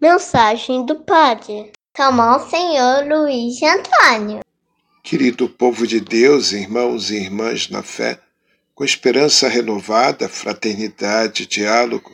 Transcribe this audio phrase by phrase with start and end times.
[0.00, 4.40] Mensagem do Padre Calmar Senhor Luiz Antônio.
[5.02, 8.18] Querido povo de Deus, irmãos e irmãs na fé,
[8.74, 12.10] com esperança renovada, fraternidade, diálogo,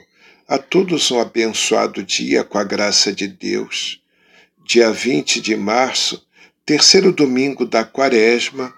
[0.49, 4.02] a todos um abençoado dia com a graça de Deus.
[4.65, 6.25] Dia 20 de março,
[6.65, 8.73] terceiro domingo da Quaresma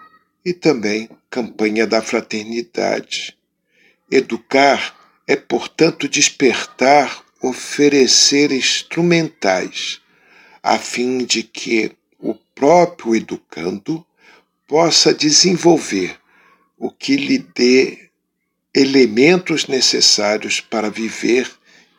[0.45, 3.37] e também campanha da fraternidade.
[4.11, 10.01] Educar é, portanto, despertar oferecer instrumentais,
[10.62, 14.05] a fim de que o próprio educando
[14.66, 16.19] possa desenvolver
[16.78, 18.11] o que lhe dê
[18.75, 21.50] elementos necessários para viver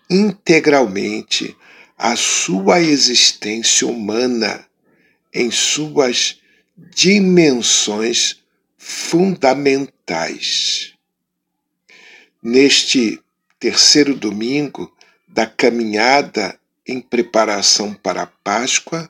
[0.10, 1.56] integralmente
[1.98, 4.68] a sua existência humana
[5.34, 6.40] em suas
[6.78, 8.42] dimensões
[8.78, 10.94] fundamentais.
[12.44, 13.20] Neste
[13.60, 14.94] terceiro domingo,
[15.28, 16.58] da caminhada
[16.88, 19.10] em preparação para a Páscoa,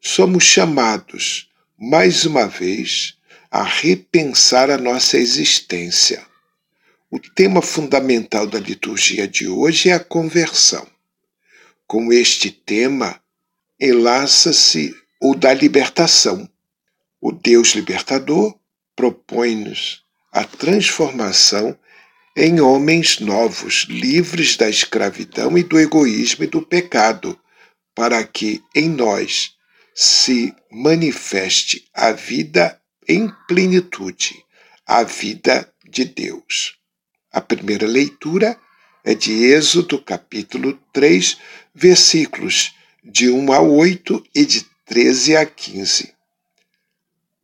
[0.00, 3.16] somos chamados, mais uma vez,
[3.50, 6.22] a repensar a nossa existência.
[7.10, 10.91] O tema fundamental da liturgia de hoje é a conversão.
[11.92, 13.20] Com este tema,
[13.78, 16.48] enlaça-se o da libertação.
[17.20, 18.58] O Deus libertador
[18.96, 21.78] propõe-nos a transformação
[22.34, 27.38] em homens novos, livres da escravidão e do egoísmo e do pecado,
[27.94, 29.50] para que em nós
[29.94, 34.42] se manifeste a vida em plenitude,
[34.86, 36.78] a vida de Deus.
[37.30, 38.58] A primeira leitura
[39.04, 41.38] é de Êxodo, capítulo 3,
[41.74, 46.12] versículos de 1 a 8 e de 13 a 15.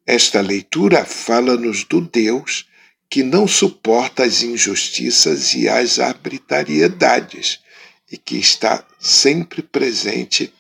[0.06, 2.66] Esta leitura fala-nos do Deus
[3.10, 7.60] que não suporta as injustiças e as arbitrariedades
[8.10, 10.52] e que está sempre presente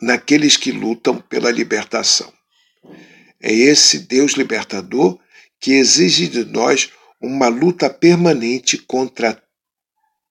[0.00, 2.32] naqueles que lutam pela libertação.
[3.40, 5.18] É esse Deus libertador
[5.58, 6.90] que exige de nós
[7.20, 9.42] uma luta permanente contra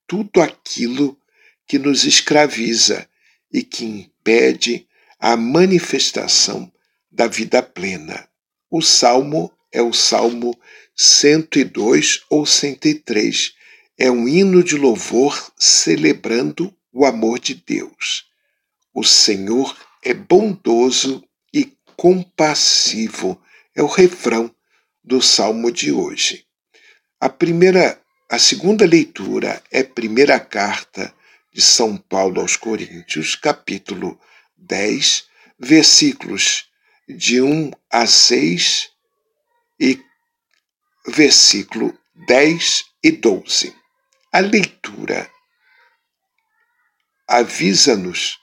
[0.06, 1.18] tudo aquilo
[1.66, 3.08] que nos escraviza
[3.52, 4.86] e que impede
[5.18, 6.70] a manifestação
[7.10, 8.28] da vida plena.
[8.70, 10.58] O salmo é o salmo
[10.96, 13.54] 102 ou 103.
[13.96, 18.24] É um hino de louvor celebrando o amor de Deus.
[18.92, 23.40] O Senhor é bondoso e compassivo.
[23.74, 24.54] É o refrão
[25.02, 26.44] do salmo de hoje.
[27.20, 31.14] A primeira, a segunda leitura é a primeira carta
[31.52, 34.18] de São Paulo aos Coríntios, capítulo
[34.56, 35.26] 10,
[35.58, 36.68] versículos
[37.08, 38.90] de 1 a 6
[39.78, 40.02] e
[41.06, 41.96] versículo
[42.26, 43.74] 10 e 12.
[44.32, 45.30] A leitura
[47.28, 48.38] avisa-nos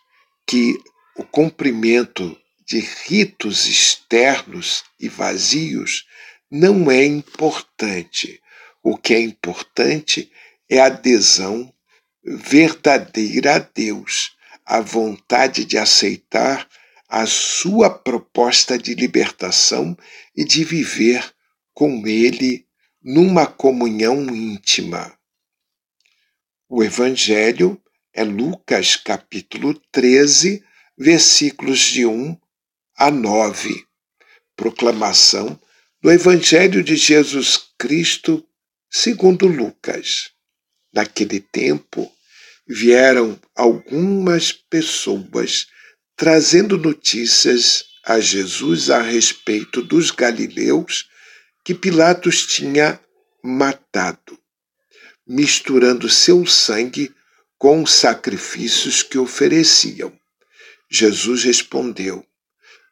[0.46, 0.78] que
[1.18, 6.06] o cumprimento de ritos externos e vazios
[6.50, 8.41] não é importante.
[8.84, 10.32] O que é importante
[10.70, 11.72] é a adesão
[12.24, 16.68] verdadeira a Deus, a vontade de aceitar
[17.08, 19.98] a sua proposta de libertação
[20.36, 21.34] e de viver
[21.74, 22.66] com Ele
[23.04, 25.18] numa comunhão íntima.
[26.70, 27.82] O Evangelho
[28.14, 30.64] é Lucas capítulo 13,
[30.98, 32.38] versículos de 1
[32.96, 33.86] a 9.
[34.56, 35.60] Proclamação
[36.02, 38.48] do Evangelho de Jesus Cristo
[38.92, 40.32] segundo Lucas.
[40.94, 42.12] Naquele tempo,
[42.68, 45.68] vieram algumas pessoas
[46.18, 51.10] trazendo notícias a Jesus a respeito dos galileus
[51.64, 53.00] que Pilatos tinha
[53.42, 54.38] matado,
[55.26, 57.16] misturando seu sangue
[57.58, 60.12] com os sacrifícios que ofereciam.
[60.90, 62.26] Jesus respondeu: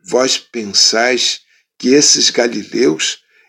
[0.06, 1.42] Vós pensais
[1.78, 3.22] que esses galileus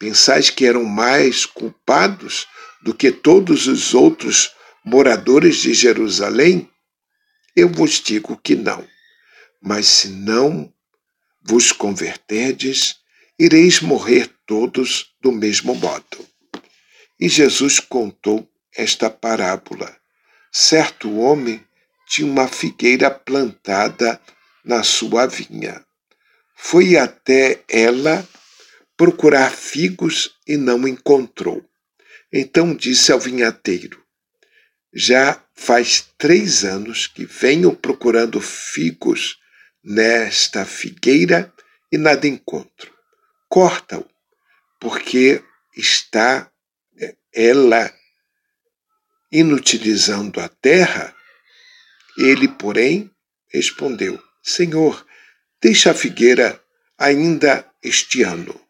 [0.00, 2.48] Pensais que eram mais culpados
[2.82, 4.50] do que todos os outros
[4.82, 6.70] moradores de Jerusalém?
[7.54, 8.82] Eu vos digo que não.
[9.60, 10.72] Mas se não
[11.42, 12.96] vos converterdes,
[13.38, 16.26] ireis morrer todos do mesmo modo.
[17.20, 19.94] E Jesus contou esta parábola.
[20.50, 21.62] Certo homem
[22.08, 24.18] tinha uma figueira plantada
[24.64, 25.84] na sua vinha.
[26.56, 28.26] Foi até ela
[29.00, 31.66] procurar figos e não encontrou.
[32.30, 34.04] Então disse ao vinhateiro:
[34.92, 39.38] Já faz três anos que venho procurando figos
[39.82, 41.50] nesta figueira
[41.90, 42.92] e nada encontro.
[43.48, 44.06] Corta-o,
[44.78, 45.42] porque
[45.74, 46.52] está
[46.98, 47.90] é, ela
[49.32, 51.16] inutilizando a terra?
[52.18, 53.10] Ele, porém,
[53.48, 55.06] respondeu: Senhor,
[55.58, 56.62] deixa a figueira
[56.98, 58.60] ainda este ano.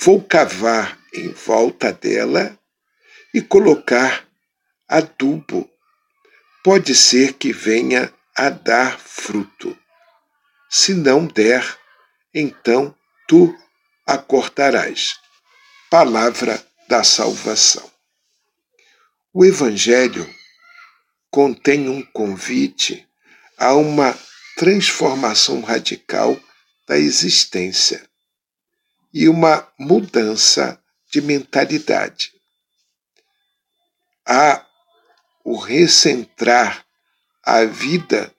[0.00, 2.56] Vou cavar em volta dela
[3.34, 4.28] e colocar
[4.86, 5.68] adubo.
[6.62, 9.76] Pode ser que venha a dar fruto.
[10.70, 11.64] Se não der,
[12.32, 12.94] então
[13.26, 13.52] tu
[14.06, 15.18] a cortarás.
[15.90, 17.90] Palavra da salvação.
[19.34, 20.32] O Evangelho
[21.28, 23.04] contém um convite
[23.56, 24.16] a uma
[24.56, 26.40] transformação radical
[26.86, 28.08] da existência
[29.12, 32.32] e uma mudança de mentalidade.
[34.26, 34.66] Há
[35.44, 36.86] o recentrar
[37.42, 38.34] a vida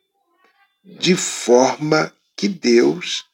[0.83, 3.25] de forma que Deus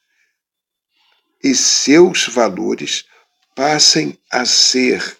[1.43, 3.05] e seus valores
[3.55, 5.17] passem a ser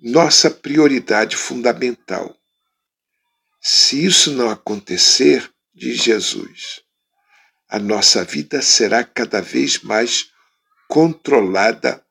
[0.00, 2.36] nossa prioridade fundamental.
[3.60, 6.80] Se isso não acontecer, diz Jesus,
[7.68, 10.30] a nossa vida será cada vez mais
[10.88, 12.04] controlada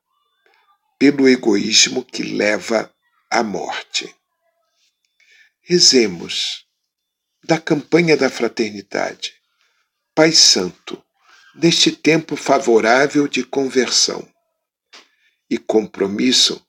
[0.98, 2.92] pelo egoísmo que leva
[3.30, 4.14] à morte.
[5.62, 6.66] Rezemos
[7.42, 9.34] da campanha da fraternidade.
[10.14, 11.02] Pai Santo,
[11.54, 14.26] neste tempo favorável de conversão
[15.50, 16.64] e compromisso,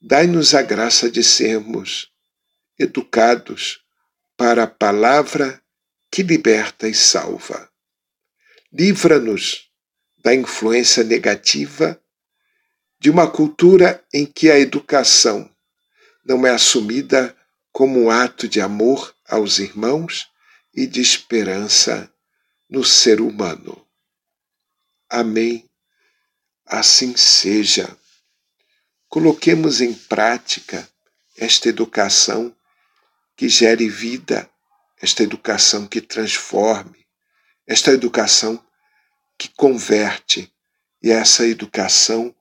[0.00, 2.10] dai-nos a graça de sermos
[2.78, 3.80] educados
[4.36, 5.62] para a palavra
[6.10, 7.70] que liberta e salva.
[8.72, 9.65] Livra-nos
[10.26, 12.02] da influência negativa
[12.98, 15.48] de uma cultura em que a educação
[16.24, 17.36] não é assumida
[17.70, 20.28] como um ato de amor aos irmãos
[20.74, 22.12] e de esperança
[22.68, 23.86] no ser humano.
[25.08, 25.70] Amém.
[26.64, 27.96] Assim seja.
[29.08, 30.88] Coloquemos em prática
[31.36, 32.52] esta educação
[33.36, 34.50] que gere vida,
[35.00, 37.06] esta educação que transforme,
[37.64, 38.60] esta educação
[39.38, 40.52] que converte
[41.02, 42.34] e essa educação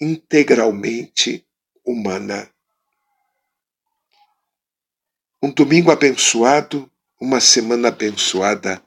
[0.00, 1.44] integralmente
[1.84, 2.48] humana.
[5.42, 8.82] Um domingo abençoado, uma semana abençoada.